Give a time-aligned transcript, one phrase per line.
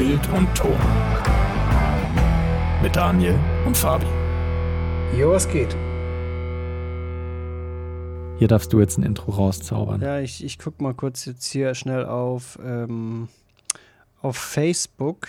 [0.00, 0.78] Bild und Ton.
[2.82, 4.06] Mit Daniel und Fabi.
[5.14, 5.76] Jo, was geht?
[8.38, 10.00] Hier darfst du jetzt ein Intro rauszaubern.
[10.00, 13.28] Ja, ich, ich guck mal kurz jetzt hier schnell auf, ähm,
[14.22, 15.28] auf Facebook,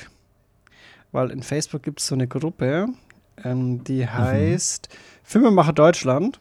[1.11, 2.87] weil in Facebook gibt es so eine Gruppe,
[3.43, 4.95] ähm, die heißt mhm.
[5.23, 6.39] Filmemacher Deutschland.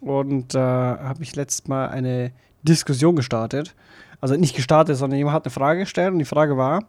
[0.00, 2.32] Und da äh, habe ich letztes Mal eine
[2.62, 3.74] Diskussion gestartet.
[4.22, 6.80] Also nicht gestartet, sondern jemand hat eine Frage gestellt und die Frage war,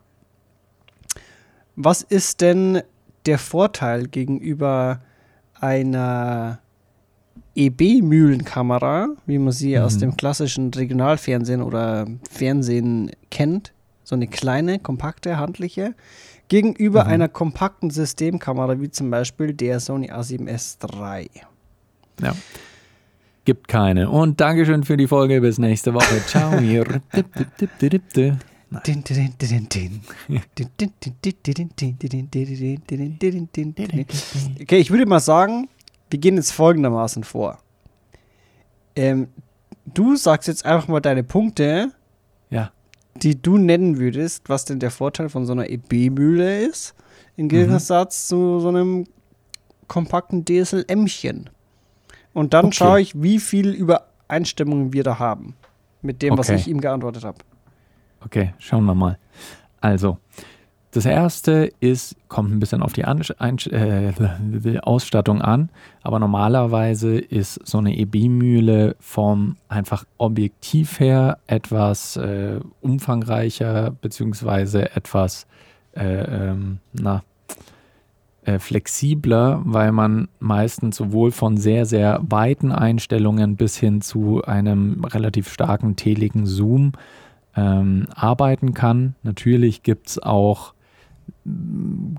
[1.77, 2.81] was ist denn
[3.25, 4.99] der Vorteil gegenüber
[5.53, 6.59] einer
[7.55, 9.83] EB-Mühlenkamera, wie man sie mhm.
[9.83, 15.95] aus dem klassischen Regionalfernsehen oder Fernsehen kennt, so eine kleine, kompakte, handliche,
[16.47, 17.11] gegenüber mhm.
[17.11, 21.29] einer kompakten Systemkamera wie zum Beispiel der Sony A7S III.
[22.21, 22.35] Ja.
[23.45, 24.09] Gibt keine.
[24.09, 25.41] Und Dankeschön für die Folge.
[25.41, 26.21] Bis nächste Woche.
[26.25, 26.59] Ciao.
[34.61, 35.69] okay, ich würde mal sagen,
[36.09, 37.59] wir gehen jetzt folgendermaßen vor.
[38.95, 39.27] Ähm,
[39.85, 41.91] du sagst jetzt einfach mal deine Punkte,
[42.49, 42.71] ja.
[43.15, 46.93] die du nennen würdest, was denn der Vorteil von so einer EB-Mühle ist,
[47.35, 47.49] im mhm.
[47.49, 48.27] Gegensatz mhm.
[48.27, 49.07] zu so einem
[49.87, 51.49] kompakten DSLMchen.
[52.33, 52.75] Und dann okay.
[52.75, 55.55] schaue ich, wie viel Übereinstimmungen wir da haben
[56.01, 56.39] mit dem, okay.
[56.39, 57.37] was ich ihm geantwortet habe.
[58.27, 59.17] Okay, schauen wir mal.
[59.79, 60.17] Also,
[60.91, 64.11] das erste ist, kommt ein bisschen auf die an äh,
[64.81, 65.69] Ausstattung an,
[66.03, 75.47] aber normalerweise ist so eine EB-Mühle vom einfach objektiv her etwas äh, umfangreicher, beziehungsweise etwas,
[75.95, 77.23] äh, ähm, na,
[78.43, 85.05] äh, flexibler, weil man meistens sowohl von sehr, sehr weiten Einstellungen bis hin zu einem
[85.05, 86.91] relativ starken teligen Zoom
[87.57, 89.15] ähm, arbeiten kann.
[89.23, 90.73] Natürlich gibt es auch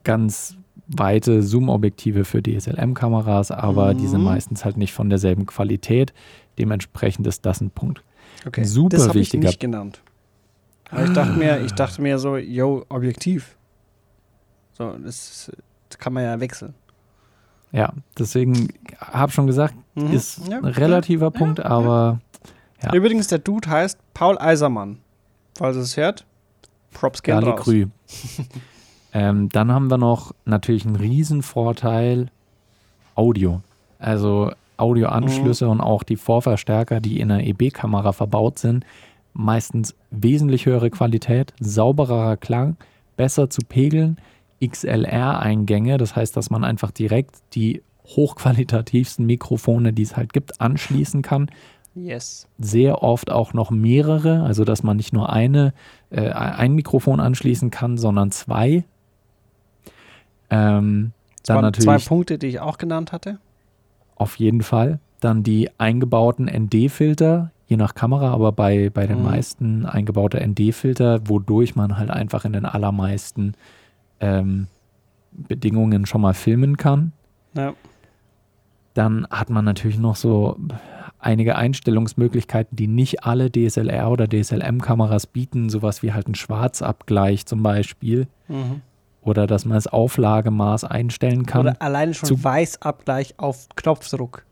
[0.05, 0.56] ganz
[0.89, 3.99] weite Zoom-Objektive für DSLM-Kameras, aber mhm.
[3.99, 6.12] die sind meistens halt nicht von derselben Qualität.
[6.59, 8.03] Dementsprechend ist das ein Punkt.
[8.47, 8.65] Okay.
[8.65, 10.03] Super das habe ich nicht genannt.
[10.91, 13.56] Aber ich dachte mir, ich dachte mir so, yo, Objektiv.
[14.72, 15.53] So, das,
[15.88, 16.75] das kann man ja wechseln.
[17.70, 18.69] Ja, deswegen
[18.99, 20.12] habe schon gesagt, mhm.
[20.12, 22.20] ist ja, ein relativer ja, Punkt, ja, aber.
[22.94, 24.99] Übrigens, der Dude heißt Paul Eisermann.
[25.58, 26.24] Falls es hört,
[26.92, 27.64] Props gehen raus.
[27.64, 27.86] Grü.
[29.14, 32.28] Ähm, dann haben wir noch natürlich einen riesen Vorteil
[33.14, 33.62] Audio.
[33.98, 35.70] Also Audioanschlüsse mhm.
[35.70, 38.84] und auch die Vorverstärker, die in einer EB-Kamera verbaut sind,
[39.32, 42.76] meistens wesentlich höhere Qualität, saubererer Klang,
[43.16, 44.19] besser zu pegeln,
[44.62, 51.22] XLR-Eingänge, das heißt, dass man einfach direkt die hochqualitativsten Mikrofone, die es halt gibt, anschließen
[51.22, 51.50] kann.
[51.94, 52.47] Yes.
[52.59, 55.72] Sehr oft auch noch mehrere, also dass man nicht nur eine,
[56.10, 58.84] äh, ein Mikrofon anschließen kann, sondern zwei
[60.50, 61.12] ähm,
[61.43, 63.38] das dann natürlich zwei Punkte, die ich auch genannt hatte.
[64.16, 64.99] Auf jeden Fall.
[65.21, 69.25] Dann die eingebauten ND-Filter, je nach Kamera, aber bei, bei den mhm.
[69.25, 73.55] meisten eingebaute ND-Filter, wodurch man halt einfach in den allermeisten
[74.20, 74.66] ähm,
[75.32, 77.12] Bedingungen schon mal filmen kann.
[77.55, 77.75] Ja.
[78.94, 80.56] Dann hat man natürlich noch so
[81.19, 87.62] einige Einstellungsmöglichkeiten, die nicht alle DSLR oder DSLM-Kameras bieten, sowas wie halt ein Schwarzabgleich zum
[87.62, 88.29] Beispiel.
[88.49, 88.83] Mhm.
[89.21, 91.62] Oder dass man das Auflagemaß einstellen kann.
[91.62, 94.45] Oder alleine schon Zu Weißabgleich auf Knopfdruck.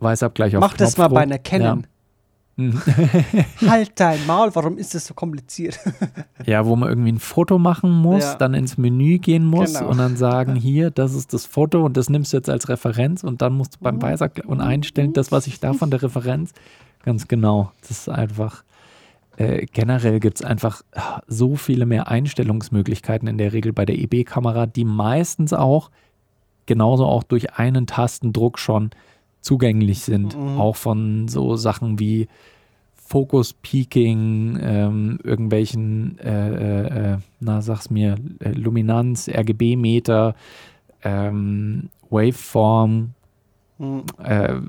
[0.00, 0.98] Weißabgleich auf Mach Knopfdruck.
[0.98, 1.80] Mach das mal bei einer Canon.
[1.80, 1.88] Ja.
[2.60, 2.80] Mhm.
[3.68, 5.78] halt dein Maul, warum ist das so kompliziert?
[6.46, 8.34] ja, wo man irgendwie ein Foto machen muss, ja.
[8.34, 9.90] dann ins Menü gehen muss genau.
[9.90, 13.24] und dann sagen, hier, das ist das Foto und das nimmst du jetzt als Referenz
[13.24, 16.52] und dann musst du beim Weißabgleich und einstellen, das, was ich da von der Referenz.
[17.02, 17.72] Ganz genau.
[17.80, 18.62] Das ist einfach
[19.36, 20.82] äh, generell gibt es einfach
[21.26, 25.90] so viele mehr Einstellungsmöglichkeiten in der Regel bei der EB-Kamera, die meistens auch
[26.66, 28.90] genauso auch durch einen Tastendruck schon
[29.40, 30.36] zugänglich sind.
[30.36, 30.58] Mhm.
[30.58, 32.28] Auch von so Sachen wie
[32.94, 40.34] Focus Peaking, ähm, irgendwelchen, äh, äh, äh na sag's mir, äh, Luminanz, RGB-Meter,
[41.02, 43.10] ähm, Waveform,
[43.78, 44.04] mhm.
[44.22, 44.60] Äh,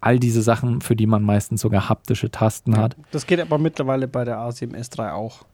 [0.00, 2.96] all diese Sachen, für die man meistens sogar haptische Tasten hat.
[3.12, 5.44] Das geht aber mittlerweile bei der A7S3 auch.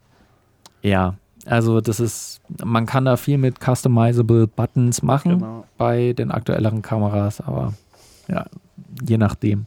[0.82, 5.64] Ja, also das ist, man kann da viel mit customizable Buttons machen genau.
[5.76, 7.74] bei den aktuelleren Kameras, aber
[8.28, 8.46] ja,
[9.06, 9.66] je nachdem.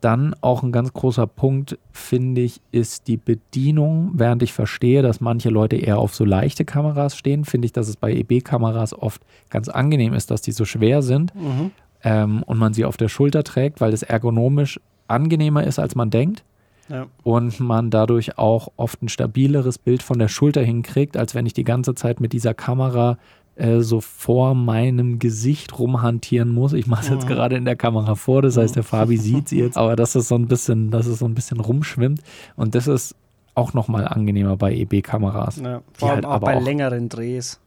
[0.00, 4.10] Dann auch ein ganz großer Punkt, finde ich, ist die Bedienung.
[4.12, 7.88] Während ich verstehe, dass manche Leute eher auf so leichte Kameras stehen, finde ich, dass
[7.88, 11.34] es bei EB-Kameras oft ganz angenehm ist, dass die so schwer sind.
[11.34, 11.70] Mhm
[12.04, 16.10] ähm, und man sie auf der Schulter trägt, weil es ergonomisch angenehmer ist, als man
[16.10, 16.44] denkt.
[16.90, 17.06] Ja.
[17.22, 21.54] und man dadurch auch oft ein stabileres Bild von der Schulter hinkriegt, als wenn ich
[21.54, 23.16] die ganze Zeit mit dieser Kamera
[23.56, 26.72] äh, so vor meinem Gesicht rumhantieren muss.
[26.72, 27.28] Ich mache es jetzt Mhm.
[27.28, 30.28] gerade in der Kamera vor, das heißt, der Fabi sieht sie jetzt, aber dass es
[30.28, 32.20] so ein bisschen, dass es so ein bisschen rumschwimmt
[32.56, 33.14] und das ist
[33.54, 35.58] auch nochmal angenehmer bei EB-Kameras.
[35.60, 37.60] Ja, vor allem halt auch bei auch- längeren Drehs.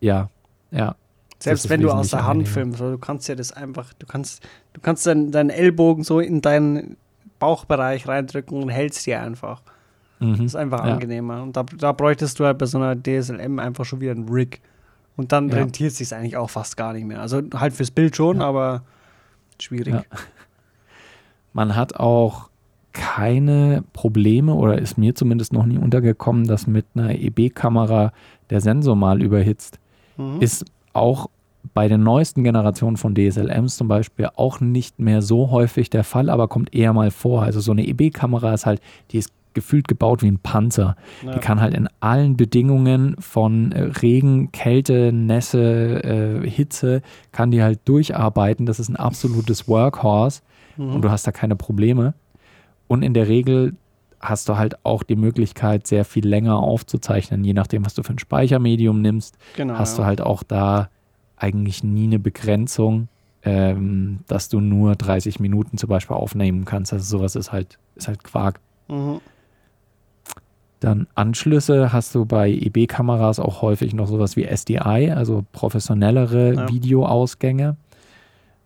[0.00, 0.28] Ja,
[0.72, 0.96] ja.
[1.38, 2.52] Selbst wenn du aus der Hand angenehmer.
[2.76, 4.42] filmst, du kannst ja das einfach, du kannst,
[4.74, 6.96] du kannst deinen, deinen Ellbogen so in deinen
[7.38, 9.62] Bauchbereich reindrücken und hältst die einfach.
[10.18, 10.32] Mhm.
[10.32, 10.92] Das ist einfach Ja.
[10.92, 11.42] angenehmer.
[11.42, 14.60] Und da, da bräuchtest du halt bei so einer DSLM einfach schon wieder einen Rig.
[15.16, 15.56] Und dann Ja.
[15.56, 17.20] rentiert sich eigentlich auch fast gar nicht mehr.
[17.20, 18.82] Also halt fürs Bild schon, aber
[19.58, 19.94] schwierig.
[19.94, 20.02] Ja.
[21.52, 22.48] Man hat auch
[22.92, 28.12] keine Probleme oder ist mir zumindest noch nie untergekommen, dass mit einer EB-Kamera
[28.50, 29.78] der Sensor mal überhitzt.
[30.16, 30.40] Mhm.
[30.40, 31.28] Ist auch
[31.74, 36.30] bei den neuesten Generationen von DSLMs zum Beispiel auch nicht mehr so häufig der Fall,
[36.30, 37.42] aber kommt eher mal vor.
[37.42, 38.80] Also so eine EB-Kamera ist halt,
[39.10, 40.96] die ist gefühlt gebaut wie ein Panzer.
[41.24, 41.32] Ja.
[41.32, 47.02] Die kann halt in allen Bedingungen von äh, Regen, Kälte, Nässe, äh, Hitze,
[47.32, 48.66] kann die halt durcharbeiten.
[48.66, 50.42] Das ist ein absolutes Workhorse
[50.76, 50.94] Mhm.
[50.94, 52.14] und du hast da keine Probleme.
[52.88, 53.74] Und in der Regel
[54.20, 58.12] hast du halt auch die Möglichkeit, sehr viel länger aufzuzeichnen, je nachdem, was du für
[58.12, 60.02] ein Speichermedium nimmst genau, hast ja.
[60.04, 60.88] du halt auch da
[61.36, 63.08] eigentlich nie eine Begrenzung,
[63.42, 66.92] ähm, dass du nur 30 Minuten zum Beispiel aufnehmen kannst.
[66.92, 68.60] Also sowas ist halt, ist halt Quark.
[68.88, 69.20] Mhm.
[70.80, 76.68] Dann Anschlüsse hast du bei EB-Kameras auch häufig noch sowas wie SDI, also professionellere Ja.
[76.68, 77.76] Videoausgänge.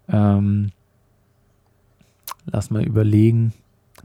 [0.08, 0.70] Ähm,
[2.46, 3.52] lass mal überlegen.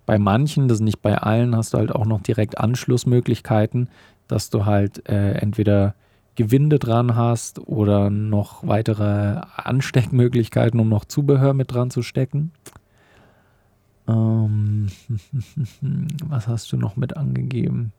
[0.07, 3.89] Bei manchen, das ist nicht bei allen, hast du halt auch noch direkt Anschlussmöglichkeiten,
[4.27, 5.93] dass du halt äh, entweder
[6.35, 12.53] Gewinde dran hast oder noch weitere Ansteckmöglichkeiten, um noch Zubehör mit dran zu stecken.
[14.07, 14.87] Ähm,
[16.25, 17.91] was hast du noch mit angegeben?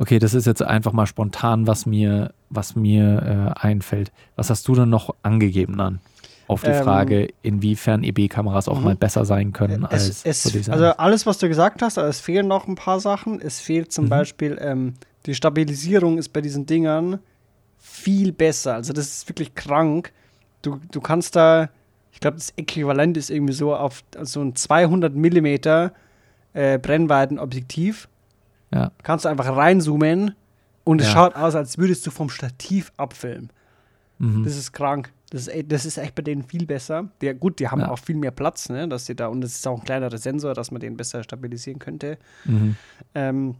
[0.00, 4.12] Okay, das ist jetzt einfach mal spontan, was mir, was mir äh, einfällt.
[4.36, 5.98] Was hast du denn noch angegeben dann?
[6.46, 8.84] Auf die Ähm, Frage, inwiefern EB-Kameras auch mhm.
[8.84, 11.98] mal besser sein können als es, es, so diese also alles, was du gesagt hast,
[11.98, 13.40] aber es fehlen noch ein paar Sachen.
[13.40, 14.08] Es fehlt zum Mhm.
[14.08, 14.94] Beispiel, ähm,
[15.26, 17.18] die Stabilisierung ist bei diesen Dingern
[17.76, 18.74] viel besser.
[18.74, 20.12] Also das ist wirklich krank.
[20.62, 21.68] Du, du kannst da,
[22.12, 25.92] ich glaube, das Äquivalent ist irgendwie so auf so ein 200 Millimeter
[26.54, 28.08] äh, Brennweitenobjektiv.
[28.72, 28.92] Ja.
[29.02, 30.34] Kannst du einfach reinzoomen
[30.84, 31.12] und es Ja.
[31.12, 33.50] schaut aus, als würdest du vom Stativ abfilmen.
[34.18, 34.44] Mhm.
[34.44, 35.12] Das ist krank.
[35.30, 37.08] Das ist, e- das ist echt bei denen viel besser.
[37.22, 37.90] Ja, gut, die haben Ja.
[37.90, 38.88] auch viel mehr Platz, ne?
[38.88, 41.78] Dass die da, und es ist auch ein kleinerer Sensor, dass man den besser stabilisieren
[41.78, 42.18] könnte.
[42.44, 42.76] Mhm.
[43.14, 43.54] Ähm,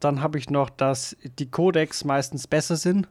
[0.00, 3.08] dann habe ich noch, dass die Codecs meistens besser sind.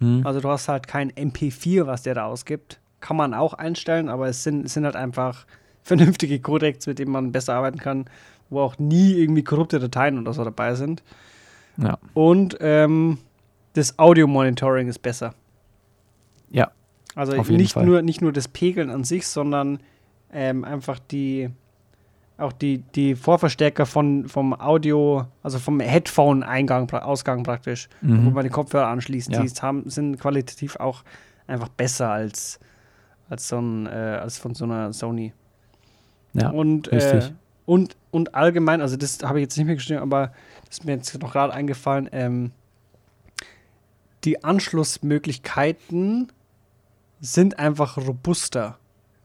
[0.00, 0.26] Mhm.
[0.26, 2.80] Also du hast halt kein MP4, was der da ausgibt.
[3.00, 5.46] Kann man auch einstellen, aber es sind, es sind halt einfach
[5.82, 8.06] vernünftige Codecs, mit denen man besser arbeiten kann,
[8.52, 11.02] wo auch nie irgendwie korrupte Dateien oder so dabei sind.
[11.78, 11.98] Ja.
[12.14, 13.18] Und ähm,
[13.72, 15.34] das Audio-Monitoring ist besser.
[16.50, 16.70] Ja,
[17.14, 17.86] Also nicht Fall.
[17.86, 19.80] nur, nicht nur das Pegeln an sich, sondern
[20.32, 21.50] ähm, einfach die
[22.38, 28.32] auch die, die Vorverstärker von, vom Audio, also vom Headphone-Eingang, Ausgang praktisch, wo Mhm.
[28.32, 29.42] man die Kopfhörer anschließt, Ja.
[29.42, 31.04] die haben, sind qualitativ auch
[31.46, 32.58] einfach besser als,
[33.28, 35.32] als, so ein, äh, als von so einer Sony.
[36.32, 37.34] Ja, und, äh, richtig.
[37.66, 40.32] Und, und allgemein, also das habe ich jetzt nicht mehr geschrieben, aber
[40.66, 42.50] das ist mir jetzt noch gerade eingefallen, ähm,
[44.24, 46.30] die Anschlussmöglichkeiten
[47.20, 48.78] sind einfach robuster.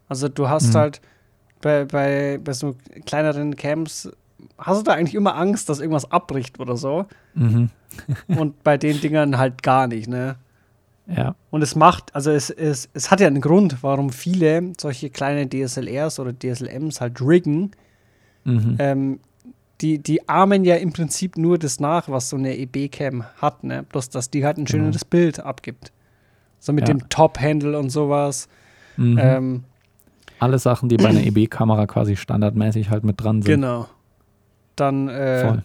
[0.09, 0.77] Also du hast Mhm.
[0.77, 1.01] halt
[1.61, 4.09] bei, bei, bei so kleineren Camps,
[4.57, 7.05] hast du da eigentlich immer Angst, dass irgendwas abbricht oder so.
[7.33, 7.69] Mhm.
[8.27, 10.35] Und bei den Dingern halt gar nicht, ne?
[11.07, 11.35] Ja.
[11.51, 15.47] Und es macht, also es, es, es hat ja einen Grund, warum viele solche kleine
[15.49, 17.71] DSLRs oder DSLMs halt riggen.
[18.47, 18.75] Mhm.
[18.79, 19.19] Ähm,
[19.81, 23.83] die, die ahmen ja im Prinzip nur das nach, was so eine EB-Cam hat, ne?
[23.83, 24.85] Bloß, dass die halt ein Genau.
[24.85, 25.91] schöneres Bild abgibt.
[26.59, 26.93] So mit Ja.
[26.95, 28.47] dem Top-Handle und sowas.
[28.95, 29.17] Mhm.
[29.21, 29.63] Ähm,
[30.39, 33.51] Alle Sachen, die bei einer EB-Kamera quasi standardmäßig halt mit dran sind.
[33.53, 33.87] genau.
[34.75, 35.63] Dann, äh, Voll.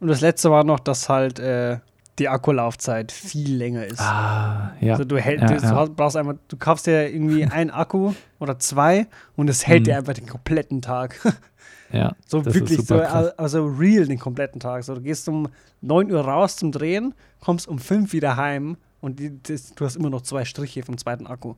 [0.00, 1.78] und das letzte war noch, dass halt äh,
[2.18, 4.00] die Akkulaufzeit viel länger ist.
[4.00, 4.92] Ah, ja.
[4.92, 5.84] Also du, hält, Ja, du, ja.
[5.86, 9.84] brauchst einfach, du kaufst dir irgendwie einen Akku oder zwei und es hält Mhm.
[9.84, 11.18] dir einfach den kompletten Tag.
[11.92, 12.14] ja.
[12.26, 14.84] So wirklich, so, also real den kompletten Tag.
[14.84, 15.48] So, du gehst um
[15.80, 19.96] 9 Uhr raus zum Drehen, kommst um 5 wieder heim und die, das, du hast
[19.96, 21.54] immer noch zwei Striche vom zweiten Akku.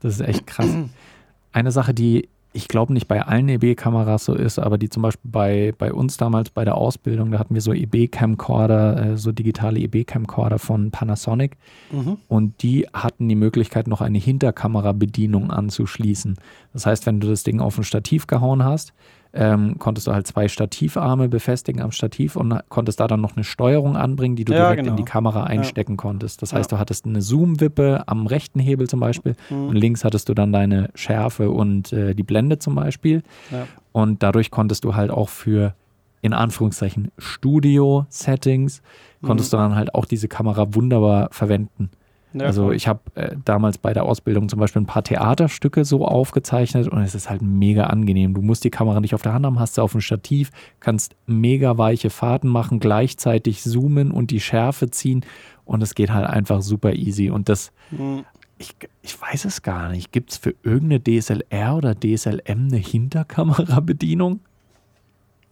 [0.00, 0.66] Das ist echt krass.
[1.52, 5.30] Eine Sache, die ich glaube nicht bei allen EB-Kameras so ist, aber die zum Beispiel
[5.30, 9.80] bei, bei uns damals bei der Ausbildung, da hatten wir so EB-Camcorder, äh, so digitale
[9.80, 11.56] EB-Camcorder von Panasonic
[11.90, 12.18] Mhm.
[12.28, 16.36] und die hatten die Möglichkeit, noch eine Hinterkamerabedienung anzuschließen.
[16.72, 18.92] Das heißt, wenn du das Ding auf ein Stativ gehauen hast,
[19.34, 23.44] ähm, konntest du halt zwei Stativarme befestigen am Stativ und konntest da dann noch eine
[23.44, 24.96] Steuerung anbringen, die du Ja, direkt in genau.
[24.96, 26.42] die Kamera einstecken konntest.
[26.42, 26.76] Das heißt, Ja.
[26.76, 29.68] du hattest eine Zoom-Wippe am rechten Hebel zum Beispiel Mhm.
[29.68, 33.22] und links hattest du dann deine Schärfe und äh, die Blende zum Beispiel.
[33.50, 33.66] Ja.
[33.92, 35.74] Und dadurch konntest du halt auch für,
[36.20, 38.82] in Anführungszeichen, Studio-Settings,
[39.22, 39.56] konntest Mhm.
[39.56, 41.90] du dann halt auch diese Kamera wunderbar verwenden.
[42.34, 46.06] Ja, also ich habe äh, damals bei der Ausbildung zum Beispiel ein paar Theaterstücke so
[46.06, 48.34] aufgezeichnet und es ist halt mega angenehm.
[48.34, 51.14] Du musst die Kamera nicht auf der Hand haben, hast sie auf dem Stativ, kannst
[51.26, 55.24] mega weiche Fahrten machen, gleichzeitig zoomen und die Schärfe ziehen
[55.64, 57.30] und es geht halt einfach super easy.
[57.30, 58.24] Und das, Mhm.
[58.58, 64.40] ich, ich weiß es gar nicht, gibt es für irgendeine DSLR oder DSLM eine Hinterkamerabedienung?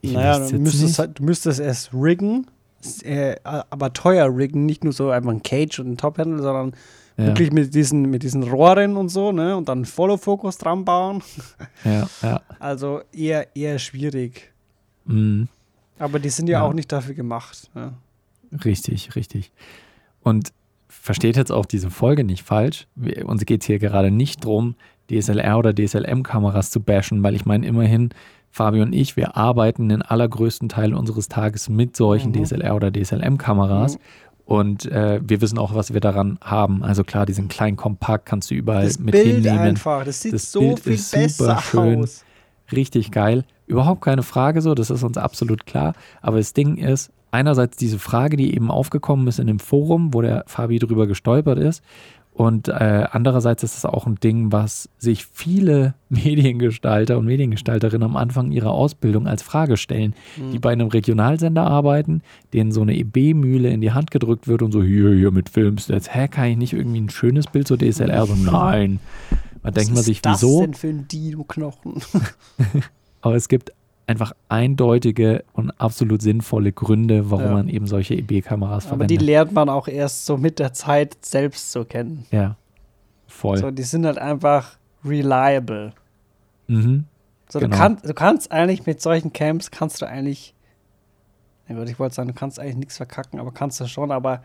[0.03, 2.47] Ich naja, du müsstest, halt, du müsstest erst riggen,
[3.03, 6.73] äh, aber teuer riggen, nicht nur so einfach ein Cage und ein Top-Handle, sondern
[7.17, 9.57] Ja, wirklich mit diesen, mit diesen Rohren und so, ne?
[9.57, 11.23] Und dann Follow-Focus dran bauen.
[11.85, 12.41] ja, ja.
[12.59, 14.53] Also eher, eher schwierig.
[15.05, 15.49] Mhm.
[15.99, 16.65] Aber die sind ja, Ja.
[16.65, 17.71] auch nicht dafür gemacht.
[17.75, 17.93] Ne?
[18.65, 19.53] Richtig, richtig.
[20.23, 20.53] Und
[20.89, 22.87] versteht jetzt auch diese Folge nicht falsch.
[22.95, 24.75] Wir, uns geht es hier gerade nicht drum,
[25.11, 28.11] DSLR oder DSLM-Kameras zu bashen, weil ich meine, immerhin,
[28.51, 32.43] Fabio und ich, wir arbeiten den allergrößten Teil unseres Tages mit solchen Mhm.
[32.45, 33.95] DSLR oder DSLM-Kameras.
[33.95, 34.01] Mhm.
[34.45, 36.83] Und äh, wir wissen auch, was wir daran haben.
[36.83, 39.59] Also klar, die sind klein, kompakt, kannst du überall Das mit Bild hinnehmen.
[39.61, 42.01] einfach, das sieht Das so Bild viel ist super besser schön.
[42.03, 42.25] aus.
[42.73, 43.45] richtig geil.
[43.69, 45.95] Überhaupt keine Frage so, das ist uns absolut klar.
[46.21, 50.21] Aber das Ding ist, einerseits diese Frage, die eben aufgekommen ist in dem Forum, wo
[50.23, 51.81] der Fabi drüber gestolpert ist.
[52.33, 58.17] Und äh, andererseits ist es auch ein Ding, was sich viele Mediengestalter und Mediengestalterinnen am
[58.17, 60.61] Anfang ihrer Ausbildung als Frage stellen, die Mhm.
[60.61, 62.23] bei einem Regionalsender arbeiten,
[62.55, 66.15] denen so eine EB-Mühle in die Hand gedrückt wird und so, hier, hier mit Filmstats,
[66.15, 68.27] hä, kann ich nicht irgendwie ein schönes Bild zur DSLR?
[68.27, 69.01] So, nein.
[69.63, 70.61] Da denkt man Was sich, ist das wieso?
[70.63, 72.01] denn für ein Dino-Knochen?
[73.21, 73.73] Aber es gibt
[74.11, 77.53] einfach eindeutige und absolut sinnvolle Gründe, warum Ja.
[77.53, 79.23] man eben solche EB-Kameras Aber die verwendet.
[79.23, 82.27] lernt man auch erst so mit der Zeit selbst zu kennen.
[82.33, 82.57] ja,
[83.29, 83.59] voll.
[83.59, 85.93] So, die sind halt einfach reliable.
[86.67, 87.05] mhm.
[87.49, 87.73] So, Genau.
[87.75, 90.55] du, kannst, du kannst eigentlich mit solchen Camps, kannst du eigentlich,
[91.69, 94.43] ich wollte sagen, du kannst eigentlich nichts verkacken, aber kannst du schon, aber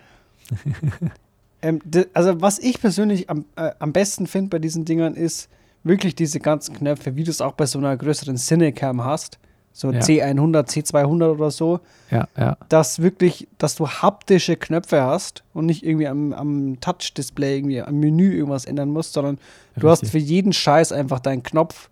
[1.62, 1.82] ähm,
[2.14, 5.50] also was ich persönlich am, äh, am besten finde bei diesen Dingern ist
[5.84, 9.38] wirklich diese ganzen Knöpfe, wie du es auch bei so einer größeren Cinecam hast,
[9.76, 10.00] so Ja.
[10.00, 15.86] C100, C200 oder so, Ja, ja, dass wirklich, dass du haptische Knöpfe hast und nicht
[15.86, 19.38] irgendwie am, am Touch-Display irgendwie am Menü irgendwas ändern musst, sondern
[19.78, 20.30] du hast für richtig.
[20.30, 21.90] jeden Scheiß einfach deinen Knopf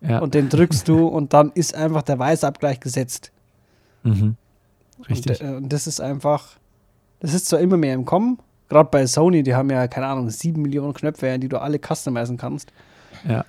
[0.00, 3.30] und den drückst du und dann ist einfach der Weißabgleich gesetzt.
[4.02, 4.36] mhm.
[5.08, 5.40] Richtig.
[5.40, 6.56] Und, äh, und das ist einfach,
[7.20, 8.38] das ist zwar immer mehr im Kommen,
[8.68, 12.36] gerade bei Sony, die haben ja, keine Ahnung, sieben Millionen Knöpfe, die du alle customizen
[12.36, 12.72] kannst.
[13.28, 13.44] ja.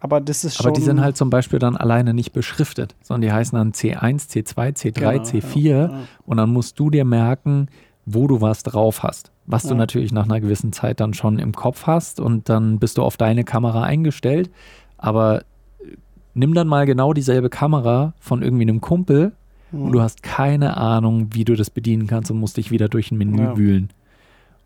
[0.00, 0.66] Aber das ist schon.
[0.66, 4.28] Aber die sind halt zum Beispiel dann alleine nicht beschriftet, sondern die heißen dann C1,
[4.30, 6.00] C2, C3, Genau, C4 ja, ja.
[6.24, 7.66] und dann musst du dir merken,
[8.06, 9.32] wo du was drauf hast.
[9.46, 9.74] Was du Ja.
[9.74, 13.16] natürlich nach einer gewissen Zeit dann schon im Kopf hast und dann bist du auf
[13.16, 14.50] deine Kamera eingestellt.
[14.98, 15.96] Aber äh,
[16.34, 19.32] nimm dann mal genau dieselbe Kamera von irgendwie einem Kumpel
[19.72, 19.82] Mhm.
[19.82, 23.10] und du hast keine Ahnung, wie du das bedienen kannst und musst dich wieder durch
[23.10, 23.56] ein Menü Ja.
[23.58, 23.90] wühlen.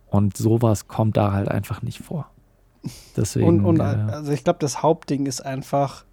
[0.09, 2.27] Und sowas kommt da halt einfach nicht vor.
[3.17, 3.47] Deswegen.
[3.47, 6.05] Und, und äh, also ich glaube, das Hauptding ist einfach,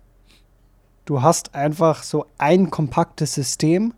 [1.06, 3.94] du hast einfach so ein kompaktes System,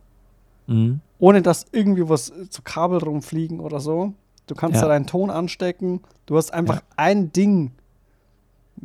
[0.68, 4.14] mh, ohne dass irgendwie was zu Kabel rumfliegen oder so.
[4.48, 4.82] Du kannst Ja.
[4.84, 6.02] da deinen Ton anstecken.
[6.26, 6.82] Du hast einfach Ja.
[6.98, 7.72] ein Ding,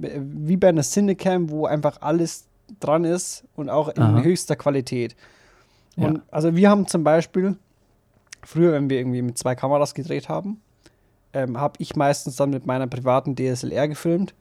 [0.02, 2.47] äh, wie bei einer Cinecam, wo einfach alles
[2.81, 4.23] dran ist und auch in Aha.
[4.23, 5.14] höchster Qualität.
[5.97, 6.09] Ja.
[6.09, 7.57] Und also wir haben zum Beispiel,
[8.43, 10.61] früher, wenn wir irgendwie mit zwei Kameras gedreht haben,
[11.37, 14.35] ähm, habe ich meistens dann mit meiner privaten DSLR gefilmt.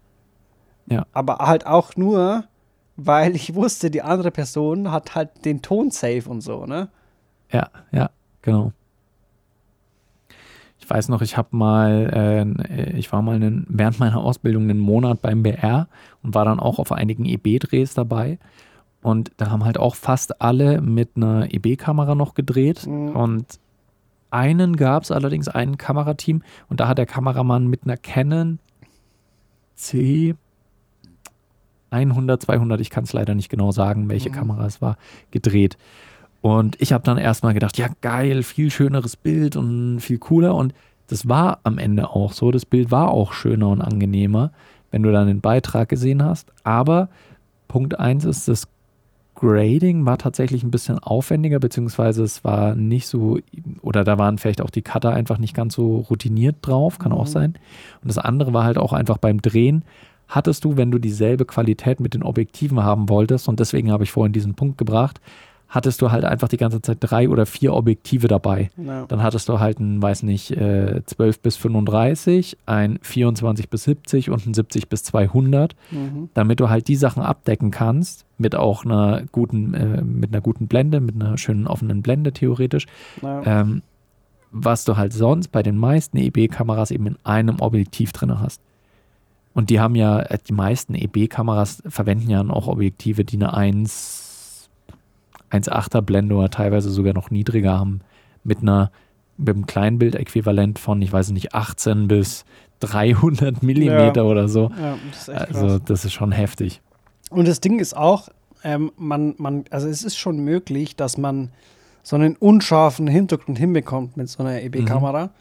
[0.88, 1.06] Ja.
[1.12, 2.46] Aber halt auch nur,
[2.96, 6.90] weil ich wusste, die andere Person hat halt den Ton safe und so, ne?
[7.52, 8.10] Ja, ja,
[8.42, 8.72] genau.
[10.80, 14.80] Ich weiß noch, ich habe mal, äh, ich war mal einen, während meiner Ausbildung einen
[14.80, 15.88] Monat beim BR
[16.22, 18.38] und war dann auch auf einigen EB-Drehs dabei.
[19.02, 22.88] Und da haben halt auch fast alle mit einer EB-Kamera noch gedreht.
[22.88, 23.16] Mhm.
[23.16, 23.60] Und
[24.36, 28.60] einen gab es allerdings, ein Kamerateam, und da hat der Kameramann mit einer Canon
[29.75, 30.36] C
[31.89, 34.34] 100, 200, ich kann es leider nicht genau sagen, welche Mhm.
[34.34, 34.98] Kamera es war,
[35.32, 35.77] gedreht.
[36.42, 40.54] Und ich habe dann erstmal gedacht, ja geil, viel schöneres Bild und viel cooler.
[40.56, 40.74] Und
[41.08, 42.51] das war am Ende auch so.
[42.51, 44.51] Das Bild war auch schöner und angenehmer,
[44.92, 46.51] wenn du dann den Beitrag gesehen hast.
[46.63, 47.10] Aber
[47.68, 48.68] Punkt 1 ist, das
[49.36, 53.39] Grading war tatsächlich ein bisschen aufwendiger, beziehungsweise es war nicht so,
[53.82, 57.18] oder da waren vielleicht auch die Cutter einfach nicht ganz so routiniert drauf, kann mhm.
[57.18, 57.56] auch sein.
[58.01, 59.84] Und das andere war halt auch einfach beim Drehen,
[60.27, 64.12] hattest du, wenn du dieselbe Qualität mit den Objektiven haben wolltest, und deswegen habe ich
[64.12, 65.22] vorhin diesen Punkt gebracht,
[65.67, 68.69] hattest du halt einfach die ganze Zeit drei oder vier Objektive dabei.
[68.77, 69.05] Ja.
[69.07, 74.29] Dann hattest du halt ein, weiß nicht, äh, 12 bis 35, ein 24 bis 70
[74.29, 76.29] und ein 70 bis 200, mhm.
[76.34, 80.67] damit du halt die Sachen abdecken kannst mit auch einer guten, äh, mit einer guten
[80.67, 82.86] Blende, mit einer schönen offenen Blende theoretisch.
[83.22, 83.41] Ja.
[83.45, 83.81] Ähm,
[84.57, 88.62] was du halt sonst bei den meisten EB-Kameras eben in einem Objektiv drin hast.
[89.53, 94.25] Und die haben ja, äh, die meisten EB-Kameras verwenden ja auch Objektive, die eine 1
[95.55, 98.01] 1,8er Blende oder teilweise sogar noch niedriger haben,
[98.43, 98.91] mit einer
[99.38, 102.45] mit einem Kleinbild-Äquivalent von, ich weiß nicht, 18 bis
[102.79, 104.24] 300 Millimeter ja.
[104.24, 104.71] oder so.
[104.79, 105.81] Ja, das also krass.
[105.85, 106.81] das ist schon heftig.
[107.29, 108.29] Und das Ding ist auch,
[108.63, 111.51] ähm, man, man, also es ist schon möglich, dass man
[112.03, 115.31] so einen unscharfen Hintergrund hinbekommt mit so einer EB-Kamera.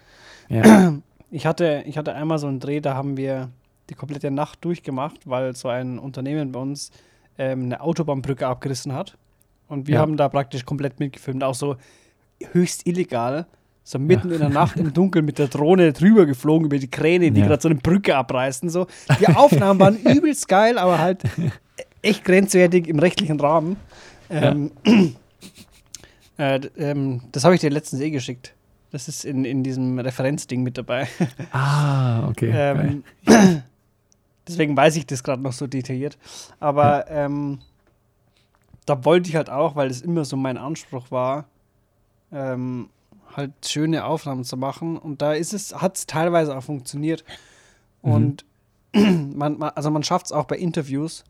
[0.49, 0.57] Mhm.
[0.57, 0.95] Ja.
[1.31, 3.51] Ich, hatte, ich hatte einmal so einen Dreh, da haben wir
[3.91, 6.93] die komplette Nacht durchgemacht, weil so ein Unternehmen bei uns
[7.39, 9.19] ähm, eine Autobahnbrücke abgerissen hat.
[9.69, 10.01] Und wir ja.
[10.01, 11.77] haben da praktisch komplett mitgefilmt, auch so
[12.53, 13.47] höchst illegal.
[13.87, 14.35] So mitten ja.
[14.37, 17.47] in der Nacht im Dunkeln mit der Drohne drüber geflogen über die Kräne, die ja.
[17.47, 18.71] gerade so eine Brücke abreißen.
[18.71, 18.87] So.
[19.21, 21.23] Die Aufnahmen waren übelst geil, aber halt
[22.01, 23.77] echt grenzwertig im rechtlichen Rahmen.
[24.31, 24.71] Ähm,
[26.39, 28.55] äh, ähm, das habe ich dir letztens eh geschickt.
[28.91, 31.09] Das ist in, in diesem Referenzding mit dabei.
[31.53, 32.53] Ah, okay.
[32.55, 33.05] ähm,
[34.49, 36.17] deswegen weiß ich das gerade noch so detailliert.
[36.59, 37.59] Aber ähm,
[38.87, 41.47] da wollte ich halt auch, weil es immer so mein Anspruch war,
[42.33, 42.91] ähm,
[43.37, 44.99] halt schöne Aufnahmen zu machen.
[44.99, 47.25] Und da ist es, hat es teilweise auch funktioniert.
[48.03, 48.13] Mhm.
[48.13, 48.45] Und
[48.93, 51.25] man, man, also man schafft es auch bei Interviews,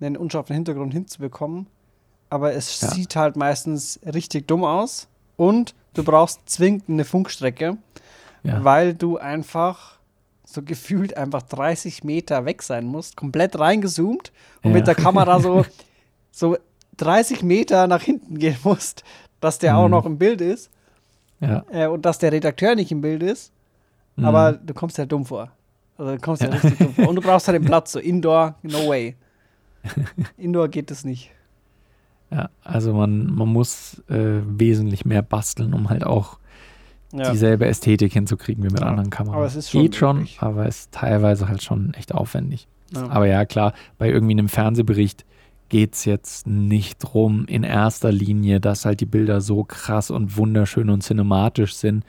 [0.00, 1.66] einen unscharfen Hintergrund hinzubekommen.
[2.30, 2.90] Aber es ja.
[2.90, 5.08] sieht halt meistens richtig dumm aus.
[5.36, 7.76] Und du brauchst zwingend eine Funkstrecke,
[8.42, 8.64] ja.
[8.64, 9.98] weil du einfach
[10.44, 14.32] so gefühlt einfach 30 Meter weg sein musst, komplett reingezoomt
[14.62, 14.76] und ja.
[14.76, 15.64] mit der Kamera so,
[16.30, 16.56] so
[16.96, 19.04] 30 Meter nach hinten gehen musst,
[19.40, 19.78] dass der mhm.
[19.78, 20.70] auch noch im Bild ist.
[21.40, 21.64] Ja.
[21.72, 23.52] Äh, und dass der Redakteur nicht im Bild ist.
[24.16, 24.24] Mhm.
[24.24, 25.50] Aber du kommst ja dumm vor.
[25.98, 27.08] Also du kommst ja, ja richtig dumm vor.
[27.08, 29.16] Und du brauchst halt den Platz, so Indoor, no way.
[30.36, 31.30] Indoor geht es nicht.
[32.30, 36.38] Ja, also man, man muss äh, wesentlich mehr basteln, um halt auch
[37.12, 37.30] ja.
[37.30, 38.86] dieselbe Ästhetik hinzukriegen wie mit ja.
[38.86, 39.36] anderen Kameras.
[39.36, 42.68] Aber es ist schon Geht schon, aber es ist teilweise halt schon echt aufwendig.
[42.94, 43.08] Ja.
[43.10, 45.26] Aber ja, klar, bei irgendwie einem Fernsehbericht
[45.72, 50.36] geht es jetzt nicht drum in erster Linie, dass halt die Bilder so krass und
[50.36, 52.04] wunderschön und cinematisch sind,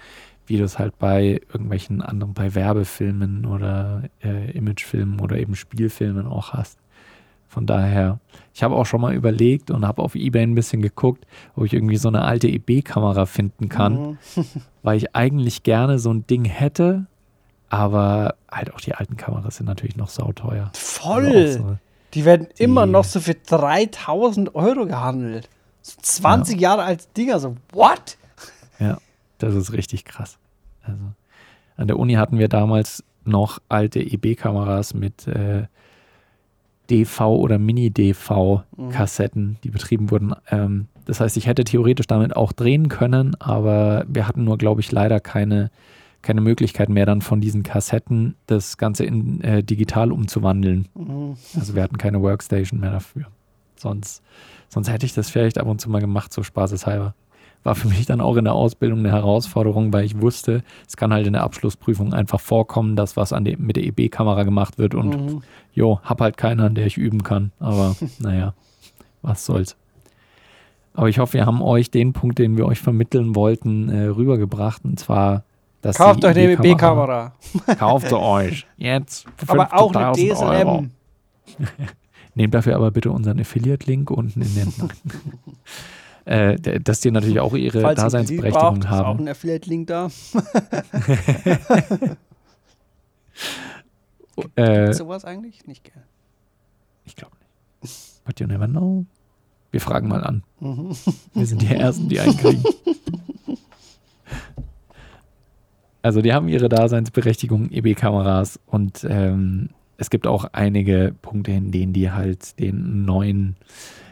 [0.46, 6.28] wie du es halt bei irgendwelchen anderen, bei Werbefilmen oder äh, Imagefilmen oder eben Spielfilmen
[6.28, 6.78] auch hast.
[7.48, 8.20] Von daher,
[8.54, 11.74] ich habe auch schon mal überlegt und habe auf Ebay ein bisschen geguckt, ob ich
[11.74, 14.18] irgendwie so eine alte EB-Kamera finden kann, mhm.
[14.84, 17.06] weil ich eigentlich gerne so ein Ding hätte,
[17.70, 20.70] aber halt auch die alten Kameras sind natürlich noch sauteuer.
[20.74, 21.28] Voll!
[21.28, 21.78] Also so
[22.14, 25.50] die werden immer noch so für 3000 Euro gehandelt.
[25.82, 26.70] So 20 ja.
[26.70, 28.18] Jahre als Dinger, so, what?
[28.80, 28.98] Ja,
[29.38, 30.38] das ist richtig krass.
[30.84, 31.02] Also,
[31.78, 35.64] an der Uni hatten wir damals noch alte EB-Kameras mit äh,
[36.90, 39.58] DV oder Mini-DV-Kassetten, mhm.
[39.64, 40.34] die betrieben wurden.
[40.50, 44.82] Ähm, das heißt, ich hätte theoretisch damit auch drehen können, aber wir hatten nur, glaube
[44.82, 45.72] ich, leider keine
[46.24, 50.88] keine Möglichkeit mehr, dann von diesen Kassetten das Ganze in äh, digital umzuwandeln.
[50.96, 51.36] Mhm.
[51.56, 53.26] Also wir hatten keine Workstation mehr dafür.
[53.76, 54.24] Sonst,
[54.70, 57.14] sonst hätte ich das vielleicht ab und zu mal gemacht, so spaßeshalber.
[57.64, 61.14] War für mich dann auch in der Ausbildung eine Herausforderung, weil ich wusste, es kann
[61.14, 64.96] halt in der Abschlussprüfung einfach vorkommen, dass was an de, mit der EB-Kamera gemacht wird
[64.96, 65.44] und mhm.
[65.74, 67.52] jo, hab halt keinen, an der ich üben kann.
[67.60, 68.54] Aber naja,
[69.22, 69.76] was soll's.
[70.94, 74.86] Aber ich hoffe, wir haben euch den Punkt, den wir euch vermitteln wollten, äh, rübergebracht.
[74.86, 75.44] Und zwar
[75.92, 77.34] Kauft euch eine B-Kamera.
[77.78, 78.66] Kauft sie euch.
[78.78, 79.26] Jetzt.
[79.48, 80.92] Aber auch eine DSLM.
[82.36, 84.74] Nehmt dafür aber bitte unseren Affiliate-Link unten in den.
[86.26, 89.00] äh, dass die natürlich auch ihre Falls Daseinsberechtigung braucht, haben.
[89.00, 90.10] Ist auch ein Affiliate-Link da.
[94.56, 95.68] äh, sowas eigentlich?
[95.68, 96.04] Nicht gern.
[97.06, 97.34] Ich glaube
[97.84, 98.24] nicht.
[98.26, 99.06] But you never know.
[99.70, 100.42] Wir fragen mal an.
[100.60, 100.96] Mhm.
[101.34, 102.64] Wir sind die Ersten, die einkriegen.
[106.04, 111.94] Also die haben ihre Daseinsberechtigung, EB-Kameras und ähm, es gibt auch einige Punkte, in denen
[111.94, 113.56] die halt den neuen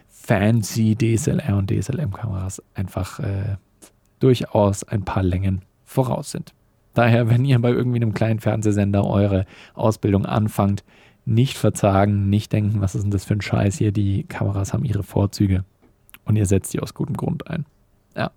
[0.08, 3.58] fancy DSLR und DSLM-Kameras einfach äh,
[4.20, 6.54] durchaus ein paar Längen voraus sind.
[6.94, 10.84] Daher, wenn ihr bei irgendwie einem kleinen Fernsehsender eure Ausbildung anfangt,
[11.26, 13.92] Nicht verzagen, nicht denken, was ist denn das für ein Scheiß hier.
[13.92, 15.64] Die Kameras haben ihre Vorzüge
[16.26, 17.66] und ihr setzt die aus gutem Grund ein.
[18.16, 18.32] Ja.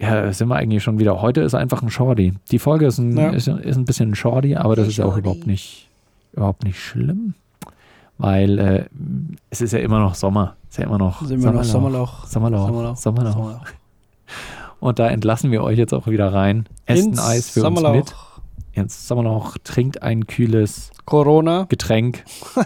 [0.00, 1.20] Ja, sind wir eigentlich schon wieder.
[1.20, 2.32] Heute ist einfach ein Shorty.
[2.50, 3.30] Die Folge ist ein, Ja.
[3.30, 5.20] ist, ist ein bisschen ein Shorty, aber das Hey, ist ja auch Shorty.
[5.20, 5.88] überhaupt nicht,
[6.32, 7.34] überhaupt nicht schlimm.
[8.16, 8.84] Weil äh,
[9.50, 10.56] es ist ja immer noch Sommer.
[10.68, 12.26] Es ist ja immer noch Sind wir noch Sommerloch.
[12.26, 12.66] Sommerloch.
[12.66, 12.96] Sommerloch.
[12.96, 13.32] Sommerloch.
[13.34, 13.66] Sommerloch.
[14.78, 16.66] Und da entlassen wir euch jetzt auch wieder rein.
[16.86, 17.90] Esst ein Ins Eis für Sommerloch.
[17.94, 18.14] uns mit.
[18.72, 19.56] Ins Sommerloch.
[19.64, 21.64] Trinkt ein kühles Corona.
[21.68, 22.24] Getränk.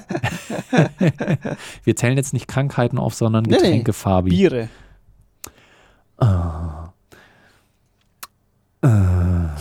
[1.85, 3.57] wir zählen jetzt nicht Krankheiten auf, sondern Nee, nee.
[3.63, 4.31] Getränke, Fabi.
[4.31, 4.69] Biere.
[6.19, 6.74] Ah.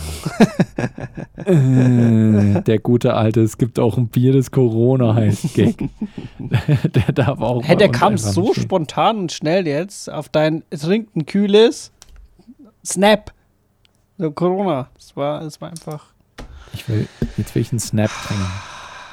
[1.46, 5.76] Äh, der gute alte, es gibt auch ein Bier, das Corona heißt, Gag.
[6.38, 8.64] der darf auch Hey, der kam so stehen.
[8.64, 11.92] spontan und schnell jetzt auf dein Trinkt ein kühles
[12.84, 13.32] Snap.
[14.16, 14.88] So Corona.
[14.98, 16.06] Es war, es war einfach.
[16.72, 17.06] Ich will,
[17.36, 18.46] jetzt will ich einen Snap trinken.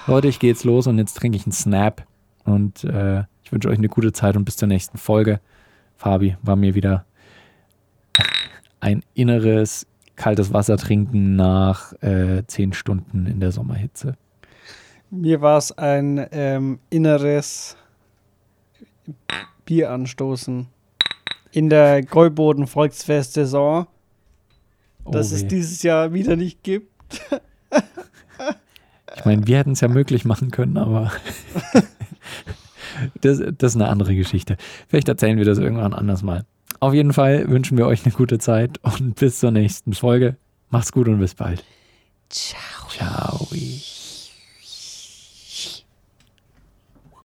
[0.07, 2.05] Leute, ich gehe jetzt los und jetzt trinke ich einen Snap.
[2.45, 5.41] Und äh, ich wünsche euch eine gute Zeit und bis zur nächsten Folge.
[5.97, 7.05] Fabi war mir wieder
[8.79, 14.15] ein inneres kaltes Wasser trinken nach äh, zehn Stunden in der Sommerhitze.
[15.09, 17.75] Mir war es ein ähm, inneres
[19.65, 20.67] Bier anstoßen.
[21.51, 23.87] In der Gäuboden Volksfest-Saison,
[25.05, 25.47] das Oh es weh.
[25.47, 26.89] dieses Jahr wieder nicht gibt.
[29.13, 31.11] Ich meine, wir hätten es ja möglich machen können, aber
[33.21, 34.57] das, das ist eine andere Geschichte.
[34.87, 36.45] Vielleicht erzählen wir das irgendwann anders mal.
[36.81, 40.35] Auf jeden Fall wünschen wir euch eine gute Zeit und bis zur nächsten Folge.
[40.71, 41.63] Macht's gut und bis bald.
[42.29, 42.89] Ciao.
[42.89, 43.47] Ciao.